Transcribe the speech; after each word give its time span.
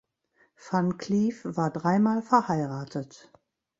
Van 0.55 0.97
Cleef 0.97 1.41
war 1.45 1.69
dreimal 1.69 2.23
verheiratet. 2.23 3.31